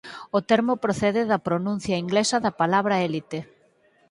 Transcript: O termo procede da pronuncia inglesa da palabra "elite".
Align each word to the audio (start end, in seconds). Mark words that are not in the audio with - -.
O 0.37 0.39
termo 0.49 0.73
procede 0.83 1.21
da 1.31 1.43
pronuncia 1.47 1.99
inglesa 2.03 2.37
da 2.45 2.55
palabra 2.61 2.95
"elite". 3.07 3.39